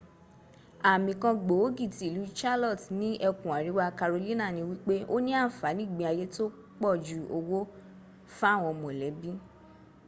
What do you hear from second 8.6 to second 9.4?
mọ̀lẹ́bí